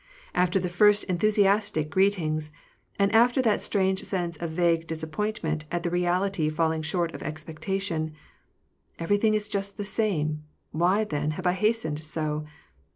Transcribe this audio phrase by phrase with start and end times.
[0.33, 2.51] After the first enthusiastic greetings,
[2.97, 8.13] and after that strange sense of vague disappointment at the reality falling short of expectation,—
[8.97, 12.45] "Everything is just the same; why, then, have I hastened so